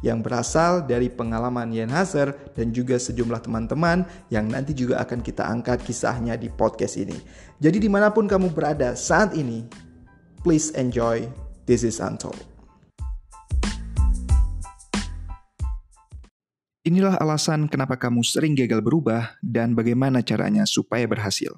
yang 0.00 0.24
berasal 0.24 0.84
dari 0.84 1.12
pengalaman 1.12 1.72
Yen 1.72 1.92
Hazer 1.92 2.32
dan 2.56 2.72
juga 2.72 2.96
sejumlah 2.96 3.44
teman-teman 3.44 4.04
yang 4.32 4.48
nanti 4.48 4.72
juga 4.72 5.00
akan 5.04 5.20
kita 5.20 5.44
angkat 5.44 5.84
kisahnya 5.84 6.36
di 6.40 6.48
podcast 6.48 6.96
ini. 6.96 7.16
Jadi 7.60 7.80
di 7.84 7.88
mana 7.92 8.08
pun 8.08 8.24
kamu 8.24 8.52
berada 8.52 8.96
saat 8.96 9.36
ini, 9.36 9.64
please 10.40 10.72
enjoy 10.76 11.28
This 11.70 11.86
is 11.86 12.02
Untold. 12.02 12.34
Inilah 16.80 17.20
alasan 17.20 17.68
kenapa 17.68 17.94
kamu 17.94 18.24
sering 18.24 18.56
gagal 18.56 18.80
berubah 18.82 19.36
dan 19.38 19.76
bagaimana 19.76 20.24
caranya 20.24 20.66
supaya 20.66 21.04
berhasil. 21.04 21.54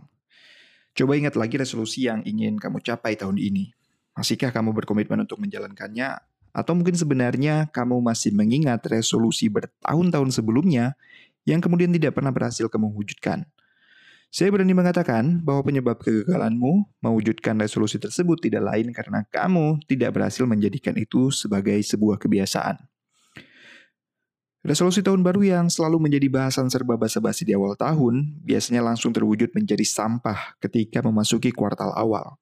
Coba 0.93 1.17
ingat 1.17 1.39
lagi 1.39 1.57
resolusi 1.57 2.05
yang 2.11 2.21
ingin 2.29 2.61
kamu 2.61 2.85
capai 2.85 3.17
tahun 3.17 3.41
ini. 3.41 3.73
Masihkah 4.13 4.53
kamu 4.53 4.77
berkomitmen 4.77 5.25
untuk 5.25 5.41
menjalankannya 5.41 6.21
atau 6.53 6.77
mungkin 6.77 6.93
sebenarnya 6.93 7.69
kamu 7.73 8.01
masih 8.05 8.37
mengingat 8.37 8.85
resolusi 8.89 9.49
bertahun-tahun 9.49 10.31
sebelumnya 10.37 10.95
yang 11.49 11.59
kemudian 11.59 11.91
tidak 11.91 12.15
pernah 12.15 12.31
berhasil 12.31 12.69
kamu 12.69 12.93
wujudkan. 12.93 13.49
Saya 14.33 14.49
berani 14.49 14.73
mengatakan 14.73 15.45
bahwa 15.45 15.61
penyebab 15.61 16.01
kegagalanmu 16.01 16.89
mewujudkan 17.05 17.53
resolusi 17.61 18.01
tersebut 18.01 18.41
tidak 18.41 18.65
lain 18.65 18.89
karena 18.89 19.29
kamu 19.29 19.85
tidak 19.85 20.17
berhasil 20.17 20.49
menjadikan 20.49 20.97
itu 20.97 21.29
sebagai 21.29 21.77
sebuah 21.85 22.17
kebiasaan. 22.17 22.81
Resolusi 24.65 25.03
tahun 25.05 25.21
baru 25.21 25.43
yang 25.43 25.67
selalu 25.69 26.09
menjadi 26.09 26.33
bahasan 26.33 26.71
serba 26.73 26.95
basa-basi 26.97 27.45
di 27.45 27.53
awal 27.53 27.77
tahun 27.77 28.41
biasanya 28.47 28.81
langsung 28.81 29.11
terwujud 29.13 29.53
menjadi 29.53 29.83
sampah 29.85 30.57
ketika 30.63 31.05
memasuki 31.05 31.53
kuartal 31.53 31.93
awal. 31.93 32.39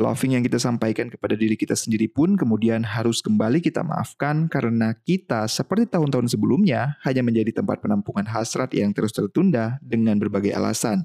Loving 0.00 0.40
yang 0.40 0.44
kita 0.44 0.56
sampaikan 0.56 1.12
kepada 1.12 1.36
diri 1.36 1.52
kita 1.52 1.76
sendiri 1.76 2.08
pun 2.08 2.32
kemudian 2.40 2.80
harus 2.80 3.20
kembali 3.20 3.60
kita 3.60 3.84
maafkan 3.84 4.48
karena 4.48 4.96
kita 5.04 5.44
seperti 5.44 5.84
tahun-tahun 5.92 6.32
sebelumnya 6.32 6.96
hanya 7.04 7.20
menjadi 7.20 7.60
tempat 7.60 7.84
penampungan 7.84 8.24
hasrat 8.24 8.72
yang 8.72 8.96
terus 8.96 9.12
tertunda 9.12 9.76
dengan 9.84 10.16
berbagai 10.16 10.56
alasan. 10.56 11.04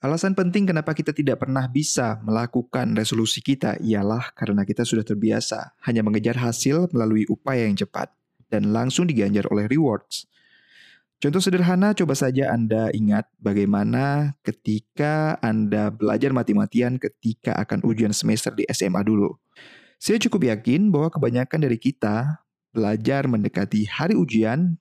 Alasan 0.00 0.32
penting 0.32 0.68
kenapa 0.68 0.96
kita 0.96 1.12
tidak 1.12 1.44
pernah 1.44 1.68
bisa 1.68 2.16
melakukan 2.24 2.96
resolusi 2.96 3.44
kita 3.44 3.76
ialah 3.80 4.32
karena 4.32 4.64
kita 4.64 4.84
sudah 4.84 5.04
terbiasa 5.04 5.76
hanya 5.84 6.00
mengejar 6.00 6.40
hasil 6.40 6.92
melalui 6.96 7.28
upaya 7.28 7.68
yang 7.68 7.76
cepat 7.76 8.08
dan 8.48 8.72
langsung 8.72 9.04
diganjar 9.04 9.44
oleh 9.52 9.68
rewards. 9.68 10.28
Contoh 11.24 11.40
sederhana, 11.40 11.96
coba 11.96 12.12
saja 12.12 12.52
Anda 12.52 12.92
ingat 12.92 13.24
bagaimana 13.40 14.36
ketika 14.44 15.40
Anda 15.40 15.88
belajar 15.88 16.36
mati-matian 16.36 17.00
ketika 17.00 17.56
akan 17.64 17.80
ujian 17.80 18.12
semester 18.12 18.52
di 18.52 18.68
SMA 18.68 19.00
dulu. 19.00 19.32
Saya 19.96 20.20
cukup 20.20 20.52
yakin 20.52 20.92
bahwa 20.92 21.08
kebanyakan 21.08 21.64
dari 21.64 21.80
kita 21.80 22.44
belajar 22.76 23.24
mendekati 23.24 23.88
hari 23.88 24.12
ujian, 24.12 24.76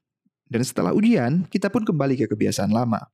dan 0.51 0.61
setelah 0.67 0.91
ujian, 0.91 1.47
kita 1.47 1.71
pun 1.71 1.87
kembali 1.87 2.19
ke 2.19 2.27
kebiasaan 2.27 2.75
lama. 2.75 3.07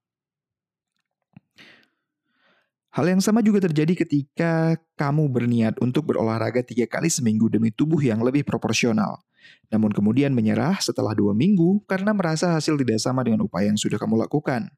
Hal 2.90 3.14
yang 3.14 3.22
sama 3.22 3.46
juga 3.46 3.62
terjadi 3.62 3.94
ketika 3.94 4.74
kamu 4.98 5.30
berniat 5.30 5.78
untuk 5.86 6.10
berolahraga 6.10 6.66
tiga 6.66 6.90
kali 6.90 7.14
seminggu 7.14 7.46
demi 7.46 7.70
tubuh 7.70 8.02
yang 8.02 8.26
lebih 8.26 8.42
proporsional 8.42 9.22
namun 9.70 9.94
kemudian 9.94 10.34
menyerah 10.34 10.82
setelah 10.82 11.14
dua 11.14 11.38
minggu 11.38 11.86
karena 11.86 12.12
merasa 12.16 12.54
hasil 12.54 12.78
tidak 12.82 12.98
sama 13.00 13.22
dengan 13.22 13.46
upaya 13.46 13.70
yang 13.70 13.78
sudah 13.78 14.02
kamu 14.02 14.18
lakukan. 14.18 14.70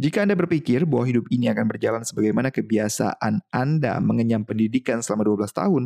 Jika 0.00 0.24
Anda 0.26 0.34
berpikir 0.34 0.82
bahwa 0.88 1.06
hidup 1.06 1.26
ini 1.30 1.46
akan 1.52 1.66
berjalan 1.68 2.02
sebagaimana 2.02 2.50
kebiasaan 2.50 3.44
Anda 3.52 4.00
mengenyam 4.02 4.42
pendidikan 4.42 4.98
selama 5.04 5.22
12 5.46 5.52
tahun, 5.54 5.84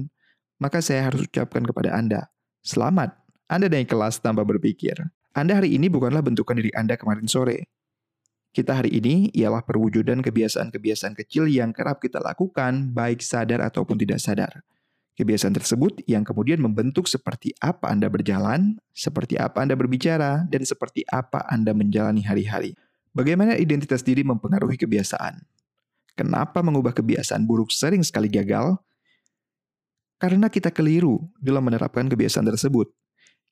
maka 0.57 0.81
saya 0.81 1.13
harus 1.13 1.29
ucapkan 1.29 1.67
kepada 1.67 1.93
Anda, 1.93 2.33
selamat, 2.65 3.13
Anda 3.51 3.69
naik 3.69 3.93
kelas 3.93 4.25
tanpa 4.25 4.47
berpikir. 4.47 4.97
Anda 5.37 5.61
hari 5.61 5.77
ini 5.77 5.93
bukanlah 5.93 6.25
bentukan 6.25 6.57
diri 6.57 6.73
Anda 6.73 6.97
kemarin 6.97 7.29
sore. 7.29 7.69
Kita 8.57 8.73
hari 8.73 8.97
ini 8.97 9.29
ialah 9.37 9.61
perwujudan 9.69 10.25
kebiasaan-kebiasaan 10.25 11.13
kecil 11.13 11.45
yang 11.45 11.77
kerap 11.77 12.01
kita 12.01 12.25
lakukan, 12.25 12.89
baik 12.97 13.21
sadar 13.21 13.61
ataupun 13.61 14.01
tidak 14.01 14.17
sadar. 14.17 14.65
Kebiasaan 15.17 15.57
tersebut 15.57 16.05
yang 16.05 16.29
kemudian 16.29 16.61
membentuk 16.61 17.09
seperti 17.09 17.57
apa 17.65 17.89
Anda 17.89 18.13
berjalan, 18.13 18.77
seperti 18.93 19.41
apa 19.41 19.65
Anda 19.65 19.73
berbicara, 19.73 20.45
dan 20.45 20.61
seperti 20.61 21.09
apa 21.09 21.41
Anda 21.49 21.73
menjalani 21.73 22.21
hari-hari. 22.21 22.77
Bagaimana 23.17 23.57
identitas 23.57 24.05
diri 24.05 24.21
mempengaruhi 24.21 24.77
kebiasaan? 24.77 25.41
Kenapa 26.13 26.61
mengubah 26.61 26.93
kebiasaan 26.93 27.49
buruk 27.49 27.73
sering 27.73 28.05
sekali 28.05 28.29
gagal? 28.29 28.77
Karena 30.21 30.53
kita 30.53 30.69
keliru 30.69 31.25
dalam 31.41 31.65
menerapkan 31.65 32.05
kebiasaan 32.13 32.45
tersebut. 32.53 32.93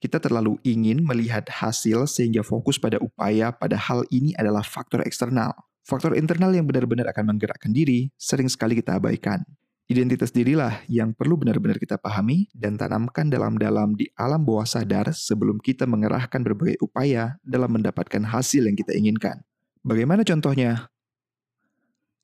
Kita 0.04 0.20
terlalu 0.20 0.60
ingin 0.68 1.00
melihat 1.00 1.48
hasil 1.48 2.04
sehingga 2.12 2.44
fokus 2.44 2.76
pada 2.76 3.00
upaya, 3.00 3.56
padahal 3.56 4.04
ini 4.12 4.36
adalah 4.36 4.60
faktor 4.60 5.00
eksternal. 5.00 5.56
Faktor 5.80 6.12
internal 6.12 6.52
yang 6.52 6.68
benar-benar 6.68 7.08
akan 7.08 7.32
menggerakkan 7.32 7.72
diri 7.72 8.12
sering 8.20 8.52
sekali 8.52 8.76
kita 8.76 9.00
abaikan. 9.00 9.40
Identitas 9.84 10.32
dirilah 10.32 10.80
yang 10.88 11.12
perlu 11.12 11.36
benar-benar 11.36 11.76
kita 11.76 12.00
pahami 12.00 12.48
dan 12.56 12.80
tanamkan 12.80 13.28
dalam-dalam 13.28 13.92
di 13.92 14.08
alam 14.16 14.40
bawah 14.40 14.64
sadar 14.64 15.12
sebelum 15.12 15.60
kita 15.60 15.84
mengerahkan 15.84 16.40
berbagai 16.40 16.80
upaya 16.80 17.36
dalam 17.44 17.68
mendapatkan 17.76 18.24
hasil 18.24 18.64
yang 18.64 18.80
kita 18.80 18.96
inginkan. 18.96 19.44
Bagaimana 19.84 20.24
contohnya? 20.24 20.88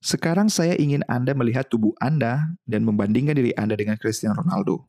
Sekarang 0.00 0.48
saya 0.48 0.72
ingin 0.80 1.04
Anda 1.04 1.36
melihat 1.36 1.68
tubuh 1.68 1.92
Anda 2.00 2.56
dan 2.64 2.88
membandingkan 2.88 3.36
diri 3.36 3.52
Anda 3.52 3.76
dengan 3.76 4.00
Cristiano 4.00 4.40
Ronaldo. 4.40 4.88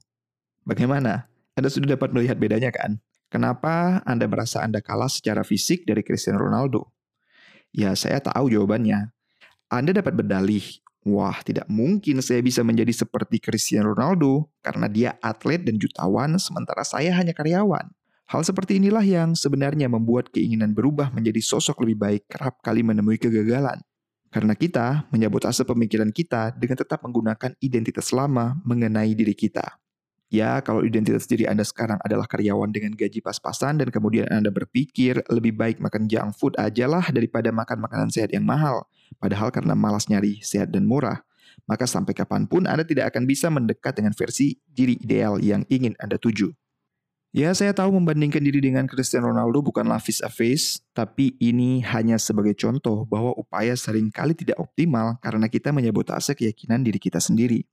Bagaimana? 0.64 1.28
Anda 1.60 1.68
sudah 1.68 2.00
dapat 2.00 2.16
melihat 2.16 2.40
bedanya 2.40 2.72
kan? 2.72 3.04
Kenapa 3.28 4.00
Anda 4.08 4.32
merasa 4.32 4.64
Anda 4.64 4.80
kalah 4.80 5.12
secara 5.12 5.44
fisik 5.44 5.84
dari 5.84 6.08
Cristiano 6.08 6.40
Ronaldo? 6.40 6.88
Ya, 7.76 7.92
saya 8.00 8.24
tahu 8.24 8.48
jawabannya. 8.48 9.12
Anda 9.68 9.92
dapat 9.92 10.16
berdalih 10.16 10.64
Wah, 11.02 11.34
tidak 11.42 11.66
mungkin 11.66 12.22
saya 12.22 12.46
bisa 12.46 12.62
menjadi 12.62 12.94
seperti 12.94 13.42
Cristiano 13.42 13.98
Ronaldo 13.98 14.54
karena 14.62 14.86
dia 14.86 15.18
atlet 15.18 15.58
dan 15.58 15.82
jutawan 15.82 16.38
sementara 16.38 16.86
saya 16.86 17.10
hanya 17.18 17.34
karyawan. 17.34 17.90
Hal 18.30 18.46
seperti 18.46 18.78
inilah 18.78 19.02
yang 19.02 19.34
sebenarnya 19.34 19.90
membuat 19.90 20.30
keinginan 20.30 20.78
berubah 20.78 21.10
menjadi 21.10 21.42
sosok 21.42 21.82
lebih 21.84 21.98
baik 21.98 22.22
kerap 22.30 22.62
kali 22.62 22.86
menemui 22.86 23.18
kegagalan. 23.18 23.82
Karena 24.30 24.54
kita 24.54 25.10
menyabotase 25.10 25.66
pemikiran 25.66 26.14
kita 26.14 26.54
dengan 26.56 26.78
tetap 26.80 27.02
menggunakan 27.02 27.58
identitas 27.60 28.14
lama 28.14 28.56
mengenai 28.62 29.12
diri 29.18 29.34
kita. 29.34 29.82
Ya, 30.32 30.64
kalau 30.64 30.86
identitas 30.86 31.28
diri 31.28 31.44
Anda 31.50 31.68
sekarang 31.68 32.00
adalah 32.00 32.24
karyawan 32.30 32.72
dengan 32.72 32.96
gaji 32.96 33.20
pas-pasan 33.20 33.84
dan 33.84 33.92
kemudian 33.92 34.32
Anda 34.32 34.54
berpikir 34.54 35.28
lebih 35.28 35.58
baik 35.58 35.84
makan 35.84 36.08
junk 36.08 36.38
food 36.38 36.56
aja 36.56 36.88
lah 36.88 37.04
daripada 37.10 37.50
makan 37.52 37.90
makanan 37.90 38.14
sehat 38.14 38.30
yang 38.38 38.46
mahal– 38.46 38.86
Padahal 39.20 39.50
karena 39.50 39.76
malas 39.76 40.08
nyari 40.08 40.40
sehat 40.46 40.72
dan 40.72 40.88
murah, 40.88 41.26
maka 41.68 41.88
sampai 41.90 42.16
kapan 42.16 42.48
pun 42.48 42.70
Anda 42.70 42.88
tidak 42.88 43.12
akan 43.16 43.28
bisa 43.28 43.52
mendekat 43.52 43.98
dengan 43.98 44.14
versi 44.16 44.60
diri 44.68 44.96
ideal 45.02 45.42
yang 45.42 45.68
ingin 45.68 45.98
Anda 46.00 46.16
tuju. 46.22 46.52
Ya, 47.32 47.56
saya 47.56 47.72
tahu 47.72 47.96
membandingkan 47.96 48.44
diri 48.44 48.60
dengan 48.60 48.84
Cristiano 48.92 49.32
Ronaldo 49.32 49.64
bukanlah 49.64 50.04
face 50.04 50.20
a 50.20 50.28
face, 50.28 50.84
tapi 50.92 51.40
ini 51.40 51.80
hanya 51.80 52.20
sebagai 52.20 52.52
contoh 52.60 53.08
bahwa 53.08 53.32
upaya 53.40 53.72
sering 53.80 54.12
kali 54.12 54.36
tidak 54.36 54.60
optimal 54.60 55.16
karena 55.24 55.48
kita 55.48 55.72
menyebutase 55.72 56.36
keyakinan 56.36 56.84
diri 56.84 57.00
kita 57.00 57.24
sendiri. 57.24 57.64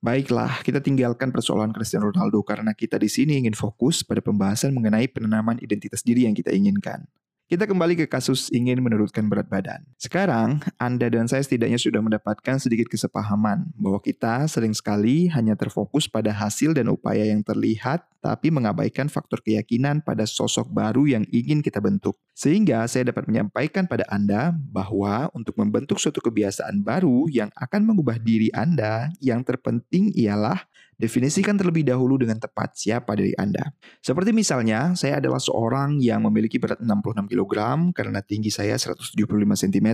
Baiklah, 0.00 0.64
kita 0.64 0.80
tinggalkan 0.80 1.28
persoalan 1.28 1.76
Cristiano 1.76 2.08
Ronaldo 2.08 2.40
karena 2.40 2.72
kita 2.72 2.96
di 2.96 3.12
sini 3.12 3.36
ingin 3.36 3.52
fokus 3.52 4.00
pada 4.00 4.24
pembahasan 4.24 4.72
mengenai 4.72 5.12
penanaman 5.12 5.60
identitas 5.60 6.00
diri 6.00 6.24
yang 6.24 6.32
kita 6.32 6.48
inginkan. 6.48 7.04
Kita 7.50 7.68
kembali 7.68 7.98
ke 7.98 8.06
kasus 8.08 8.48
ingin 8.54 8.80
menurunkan 8.80 9.28
berat 9.28 9.50
badan. 9.50 9.82
Sekarang, 10.00 10.62
Anda 10.80 11.10
dan 11.12 11.26
saya 11.28 11.44
setidaknya 11.44 11.76
sudah 11.76 12.00
mendapatkan 12.00 12.56
sedikit 12.62 12.88
kesepahaman 12.88 13.74
bahwa 13.76 13.98
kita 14.00 14.46
sering 14.48 14.72
sekali 14.72 15.26
hanya 15.28 15.58
terfokus 15.58 16.08
pada 16.08 16.30
hasil 16.32 16.72
dan 16.72 16.88
upaya 16.88 17.28
yang 17.28 17.44
terlihat, 17.44 18.08
tapi 18.22 18.54
mengabaikan 18.54 19.10
faktor 19.10 19.42
keyakinan 19.44 20.00
pada 20.00 20.24
sosok 20.24 20.70
baru 20.70 21.04
yang 21.04 21.26
ingin 21.28 21.60
kita 21.60 21.82
bentuk. 21.82 22.16
Sehingga 22.32 22.88
saya 22.88 23.12
dapat 23.12 23.28
menyampaikan 23.28 23.84
pada 23.84 24.08
Anda 24.08 24.54
bahwa 24.54 25.28
untuk 25.36 25.58
membentuk 25.60 26.00
suatu 26.00 26.24
kebiasaan 26.24 26.80
baru 26.80 27.28
yang 27.28 27.52
akan 27.58 27.84
mengubah 27.84 28.16
diri 28.16 28.48
Anda, 28.56 29.12
yang 29.20 29.44
terpenting 29.44 30.14
ialah 30.16 30.64
Definisikan 31.02 31.58
terlebih 31.58 31.82
dahulu 31.82 32.14
dengan 32.14 32.38
tepat 32.38 32.78
siapa 32.78 33.18
diri 33.18 33.34
Anda. 33.34 33.74
Seperti 33.98 34.30
misalnya, 34.30 34.94
saya 34.94 35.18
adalah 35.18 35.42
seorang 35.42 35.98
yang 35.98 36.22
memiliki 36.22 36.62
berat 36.62 36.78
66 36.78 37.26
kg 37.26 37.90
karena 37.90 38.22
tinggi 38.22 38.54
saya 38.54 38.78
175 38.78 39.18
cm. 39.34 39.88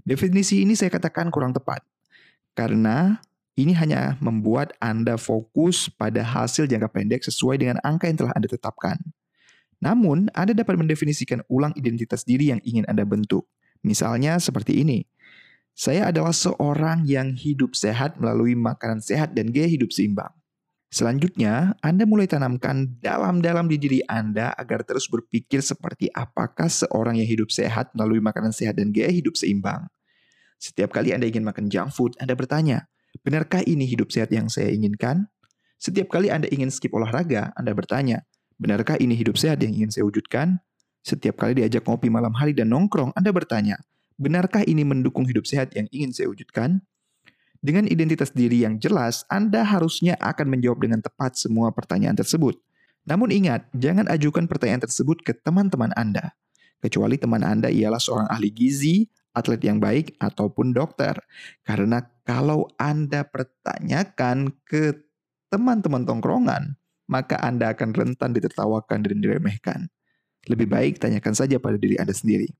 Definisi 0.00 0.64
ini 0.64 0.72
saya 0.72 0.88
katakan 0.88 1.28
kurang 1.28 1.52
tepat. 1.52 1.84
Karena 2.56 3.20
ini 3.52 3.76
hanya 3.76 4.16
membuat 4.24 4.72
Anda 4.80 5.20
fokus 5.20 5.92
pada 5.92 6.24
hasil 6.24 6.72
jangka 6.72 6.88
pendek 6.88 7.20
sesuai 7.20 7.60
dengan 7.60 7.76
angka 7.84 8.08
yang 8.08 8.24
telah 8.24 8.32
Anda 8.32 8.48
tetapkan. 8.48 8.96
Namun, 9.76 10.32
Anda 10.32 10.56
dapat 10.56 10.80
mendefinisikan 10.80 11.44
ulang 11.52 11.76
identitas 11.76 12.24
diri 12.24 12.48
yang 12.48 12.64
ingin 12.64 12.88
Anda 12.88 13.04
bentuk. 13.04 13.44
Misalnya 13.84 14.40
seperti 14.40 14.80
ini. 14.80 15.04
Saya 15.74 16.14
adalah 16.14 16.30
seorang 16.30 17.02
yang 17.02 17.34
hidup 17.34 17.74
sehat 17.74 18.22
melalui 18.22 18.54
makanan 18.54 19.02
sehat 19.02 19.34
dan 19.34 19.50
gaya 19.50 19.66
hidup 19.66 19.90
seimbang. 19.90 20.30
Selanjutnya, 20.94 21.74
Anda 21.82 22.06
mulai 22.06 22.30
tanamkan 22.30 23.02
dalam-dalam 23.02 23.66
di 23.66 23.82
diri 23.82 23.98
Anda 24.06 24.54
agar 24.54 24.86
terus 24.86 25.10
berpikir 25.10 25.58
seperti 25.58 26.06
apakah 26.14 26.70
seorang 26.70 27.18
yang 27.18 27.26
hidup 27.26 27.50
sehat 27.50 27.90
melalui 27.98 28.22
makanan 28.22 28.54
sehat 28.54 28.78
dan 28.78 28.94
gaya 28.94 29.10
hidup 29.10 29.34
seimbang. 29.34 29.90
Setiap 30.62 30.94
kali 30.94 31.10
Anda 31.10 31.26
ingin 31.26 31.42
makan 31.42 31.66
junk 31.66 31.90
food, 31.90 32.14
Anda 32.22 32.38
bertanya, 32.38 32.86
benarkah 33.26 33.66
ini 33.66 33.82
hidup 33.82 34.14
sehat 34.14 34.30
yang 34.30 34.46
saya 34.46 34.70
inginkan? 34.70 35.26
Setiap 35.82 36.06
kali 36.06 36.30
Anda 36.30 36.46
ingin 36.54 36.70
skip 36.70 36.94
olahraga, 36.94 37.50
Anda 37.58 37.74
bertanya, 37.74 38.22
benarkah 38.62 38.94
ini 39.02 39.18
hidup 39.18 39.34
sehat 39.34 39.58
yang 39.66 39.74
ingin 39.74 39.90
saya 39.90 40.06
wujudkan? 40.06 40.62
Setiap 41.02 41.34
kali 41.34 41.58
diajak 41.58 41.82
ngopi 41.82 42.06
malam 42.14 42.30
hari 42.38 42.54
dan 42.54 42.70
nongkrong, 42.70 43.10
Anda 43.18 43.34
bertanya, 43.34 43.82
Benarkah 44.14 44.62
ini 44.62 44.86
mendukung 44.86 45.26
hidup 45.26 45.42
sehat 45.42 45.74
yang 45.74 45.90
ingin 45.90 46.14
saya 46.14 46.30
wujudkan? 46.30 46.82
Dengan 47.64 47.88
identitas 47.88 48.30
diri 48.30 48.62
yang 48.62 48.76
jelas, 48.76 49.24
Anda 49.32 49.64
harusnya 49.64 50.14
akan 50.20 50.52
menjawab 50.52 50.84
dengan 50.84 51.00
tepat 51.00 51.34
semua 51.40 51.72
pertanyaan 51.72 52.14
tersebut. 52.14 52.60
Namun 53.08 53.32
ingat, 53.32 53.66
jangan 53.72 54.04
ajukan 54.06 54.44
pertanyaan 54.44 54.84
tersebut 54.84 55.24
ke 55.24 55.32
teman-teman 55.32 55.90
Anda. 55.96 56.36
Kecuali 56.84 57.16
teman 57.16 57.40
Anda 57.40 57.72
ialah 57.72 57.96
seorang 57.96 58.28
ahli 58.28 58.52
gizi, 58.52 59.08
atlet 59.32 59.60
yang 59.64 59.80
baik, 59.80 60.14
ataupun 60.20 60.76
dokter. 60.76 61.16
Karena 61.64 62.04
kalau 62.22 62.68
Anda 62.76 63.24
pertanyakan 63.24 64.52
ke 64.68 65.04
teman-teman 65.48 66.04
tongkrongan, 66.04 66.76
maka 67.08 67.40
Anda 67.40 67.72
akan 67.72 67.96
rentan 67.96 68.36
ditertawakan 68.36 69.08
dan 69.08 69.18
diremehkan. 69.24 69.80
Lebih 70.44 70.68
baik 70.68 70.94
tanyakan 71.00 71.32
saja 71.32 71.56
pada 71.56 71.80
diri 71.80 71.96
Anda 71.96 72.12
sendiri. 72.12 72.52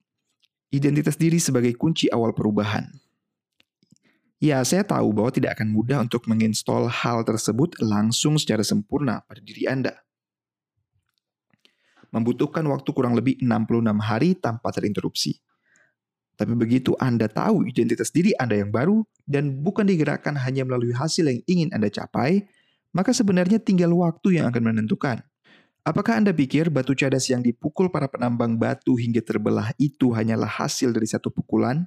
Identitas 0.75 1.15
diri 1.15 1.39
sebagai 1.39 1.71
kunci 1.79 2.11
awal 2.11 2.35
perubahan. 2.35 2.91
Ya, 4.43 4.59
saya 4.67 4.83
tahu 4.83 5.15
bahwa 5.15 5.31
tidak 5.31 5.55
akan 5.55 5.71
mudah 5.71 6.03
untuk 6.03 6.27
menginstall 6.27 6.91
hal 6.91 7.23
tersebut 7.23 7.79
langsung 7.79 8.35
secara 8.43 8.67
sempurna 8.67 9.23
pada 9.23 9.39
diri 9.39 9.71
Anda. 9.71 9.95
Membutuhkan 12.11 12.67
waktu 12.67 12.91
kurang 12.91 13.15
lebih 13.15 13.39
66 13.39 14.03
hari 14.03 14.35
tanpa 14.35 14.75
terinterupsi. 14.75 15.39
Tapi 16.35 16.59
begitu 16.59 16.99
Anda 16.99 17.31
tahu 17.31 17.71
identitas 17.71 18.11
diri 18.11 18.35
Anda 18.35 18.59
yang 18.59 18.75
baru 18.75 19.07
dan 19.23 19.63
bukan 19.63 19.87
digerakkan 19.87 20.35
hanya 20.35 20.67
melalui 20.67 20.91
hasil 20.91 21.31
yang 21.31 21.39
ingin 21.47 21.71
Anda 21.71 21.87
capai, 21.87 22.51
maka 22.91 23.15
sebenarnya 23.15 23.63
tinggal 23.63 23.95
waktu 23.95 24.43
yang 24.43 24.51
akan 24.51 24.75
menentukan. 24.75 25.23
Apakah 25.85 26.17
Anda 26.17 26.33
pikir 26.33 26.73
batu 26.73 26.97
cadas 26.97 27.29
yang 27.29 27.45
dipukul 27.45 27.93
para 27.93 28.09
penambang 28.09 28.57
batu 28.57 28.97
hingga 28.97 29.21
terbelah 29.21 29.69
itu 29.77 30.17
hanyalah 30.17 30.49
hasil 30.49 30.97
dari 30.97 31.05
satu 31.05 31.29
pukulan? 31.29 31.85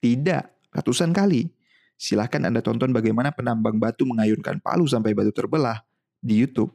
Tidak, 0.00 0.72
ratusan 0.72 1.12
kali. 1.12 1.52
Silahkan 2.00 2.40
Anda 2.40 2.64
tonton 2.64 2.96
bagaimana 2.96 3.28
penambang 3.28 3.76
batu 3.76 4.08
mengayunkan 4.08 4.64
palu 4.64 4.88
sampai 4.88 5.12
batu 5.12 5.36
terbelah 5.36 5.84
di 6.24 6.40
YouTube. 6.40 6.72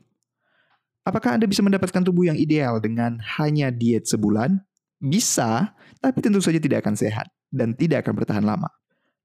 Apakah 1.02 1.42
Anda 1.42 1.50
bisa 1.50 1.66
mendapatkan 1.66 2.06
tubuh 2.06 2.30
yang 2.30 2.38
ideal 2.38 2.78
dengan 2.78 3.18
hanya 3.42 3.74
diet 3.74 4.06
sebulan? 4.06 4.62
Bisa, 5.02 5.74
tapi 5.98 6.22
tentu 6.22 6.46
saja 6.46 6.62
tidak 6.62 6.86
akan 6.86 6.94
sehat 6.94 7.26
dan 7.50 7.74
tidak 7.74 8.06
akan 8.06 8.22
bertahan 8.22 8.46
lama. 8.46 8.70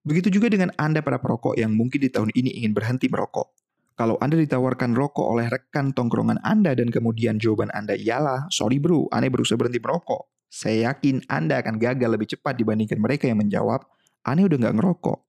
Begitu 0.09 0.33
juga 0.33 0.49
dengan 0.49 0.73
Anda 0.81 1.05
para 1.05 1.21
perokok 1.21 1.61
yang 1.61 1.77
mungkin 1.77 2.01
di 2.01 2.09
tahun 2.09 2.33
ini 2.33 2.65
ingin 2.65 2.73
berhenti 2.73 3.13
merokok. 3.13 3.53
Kalau 4.01 4.17
Anda 4.17 4.41
ditawarkan 4.41 4.97
rokok 4.97 5.29
oleh 5.29 5.45
rekan 5.53 5.93
tongkrongan 5.93 6.41
Anda 6.41 6.73
dan 6.73 6.89
kemudian 6.89 7.37
jawaban 7.37 7.69
Anda 7.69 7.93
ialah, 7.93 8.49
sorry 8.49 8.81
bro, 8.81 9.05
aneh 9.13 9.29
berusaha 9.29 9.61
berhenti 9.61 9.77
merokok. 9.77 10.25
Saya 10.49 10.89
yakin 10.89 11.29
Anda 11.29 11.61
akan 11.61 11.77
gagal 11.77 12.09
lebih 12.09 12.33
cepat 12.33 12.57
dibandingkan 12.57 12.97
mereka 12.97 13.29
yang 13.29 13.45
menjawab, 13.45 13.85
aneh 14.25 14.49
udah 14.49 14.57
nggak 14.57 14.77
ngerokok. 14.81 15.21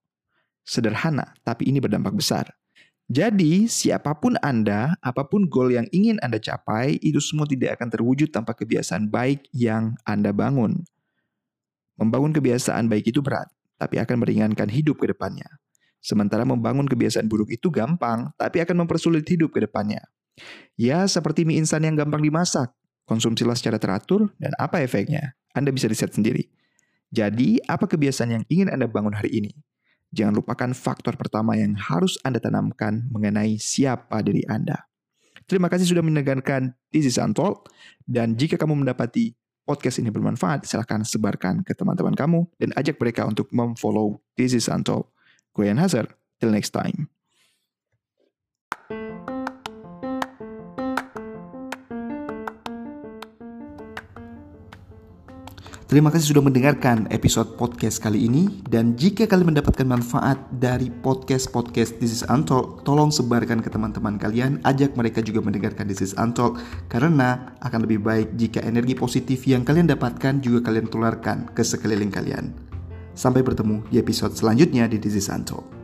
Sederhana, 0.63 1.35
tapi 1.43 1.67
ini 1.67 1.83
berdampak 1.83 2.15
besar. 2.15 2.47
Jadi, 3.11 3.67
siapa 3.67 4.15
pun 4.15 4.39
Anda, 4.39 4.95
apa 5.03 5.27
pun 5.27 5.51
goal 5.51 5.75
yang 5.75 5.91
ingin 5.91 6.15
Anda 6.23 6.39
capai, 6.39 6.95
itu 7.03 7.19
semua 7.19 7.43
tidak 7.43 7.75
akan 7.75 7.91
terwujud 7.91 8.31
tanpa 8.31 8.55
kebiasaan 8.55 9.11
baik 9.11 9.51
yang 9.51 9.99
Anda 10.07 10.31
bangun. 10.31 10.79
Membangun 11.99 12.31
kebiasaan 12.31 12.87
baik 12.87 13.11
itu 13.11 13.19
berat, 13.19 13.51
tapi 13.75 13.99
akan 13.99 14.23
meringankan 14.23 14.71
hidup 14.71 14.95
ke 14.95 15.11
depannya. 15.11 15.60
Sementara 16.01 16.41
membangun 16.41 16.89
kebiasaan 16.89 17.29
buruk 17.29 17.53
itu 17.53 17.69
gampang, 17.69 18.33
tapi 18.35 18.59
akan 18.65 18.83
mempersulit 18.85 19.21
hidup 19.29 19.53
ke 19.53 19.61
depannya. 19.61 20.01
Ya, 20.73 21.05
seperti 21.05 21.45
mie 21.45 21.61
instan 21.61 21.85
yang 21.85 21.93
gampang 21.93 22.25
dimasak. 22.25 22.73
Konsumsilah 23.05 23.53
secara 23.53 23.77
teratur 23.77 24.33
dan 24.41 24.51
apa 24.57 24.81
efeknya? 24.81 25.37
Anda 25.53 25.69
bisa 25.69 25.85
riset 25.85 26.09
sendiri. 26.09 26.49
Jadi, 27.13 27.61
apa 27.69 27.85
kebiasaan 27.85 28.29
yang 28.33 28.43
ingin 28.49 28.71
Anda 28.71 28.89
bangun 28.89 29.13
hari 29.13 29.29
ini? 29.29 29.51
Jangan 30.11 30.35
lupakan 30.35 30.71
faktor 30.75 31.15
pertama 31.15 31.55
yang 31.55 31.77
harus 31.77 32.17
Anda 32.25 32.41
tanamkan 32.41 33.07
mengenai 33.13 33.61
siapa 33.61 34.19
diri 34.25 34.43
Anda. 34.47 34.87
Terima 35.47 35.67
kasih 35.67 35.87
sudah 35.87 36.03
mendengarkan 36.03 36.75
This 36.89 37.07
is 37.07 37.19
Untold. 37.19 37.67
Dan 38.07 38.39
jika 38.39 38.55
kamu 38.55 38.83
mendapati 38.83 39.35
podcast 39.67 39.99
ini 39.99 40.07
bermanfaat, 40.11 40.63
silahkan 40.63 41.03
sebarkan 41.03 41.63
ke 41.67 41.75
teman-teman 41.75 42.15
kamu 42.15 42.47
dan 42.59 42.71
ajak 42.75 42.99
mereka 42.99 43.27
untuk 43.27 43.51
memfollow 43.51 44.19
This 44.39 44.55
is 44.55 44.71
Untold. 44.71 45.11
Gue 45.51 45.67
Ian 45.67 45.79
Hazard. 45.79 46.15
Till 46.39 46.49
next 46.49 46.73
time. 46.73 47.11
Terima 55.91 56.07
kasih 56.07 56.31
sudah 56.31 56.47
mendengarkan 56.47 57.03
episode 57.11 57.59
podcast 57.59 57.99
kali 57.99 58.23
ini 58.23 58.63
dan 58.63 58.95
jika 58.95 59.27
kalian 59.27 59.51
mendapatkan 59.51 59.83
manfaat 59.83 60.39
dari 60.55 60.87
podcast-podcast 60.87 61.99
This 61.99 62.15
is 62.15 62.23
Untalk, 62.31 62.87
tolong 62.87 63.11
sebarkan 63.11 63.59
ke 63.59 63.67
teman-teman 63.67 64.15
kalian, 64.15 64.63
ajak 64.63 64.95
mereka 64.95 65.19
juga 65.19 65.43
mendengarkan 65.43 65.91
This 65.91 65.99
is 65.99 66.15
Untalk 66.15 66.63
karena 66.87 67.59
akan 67.59 67.83
lebih 67.83 68.07
baik 68.07 68.39
jika 68.39 68.63
energi 68.63 68.95
positif 68.95 69.43
yang 69.43 69.67
kalian 69.67 69.91
dapatkan 69.91 70.39
juga 70.39 70.71
kalian 70.71 70.87
tularkan 70.87 71.51
ke 71.51 71.59
sekeliling 71.59 72.07
kalian. 72.07 72.70
Sampai 73.21 73.45
bertemu 73.45 73.85
di 73.85 74.01
episode 74.01 74.33
selanjutnya 74.33 74.89
di 74.89 74.97
Dizzy 74.97 75.21
Santo. 75.21 75.80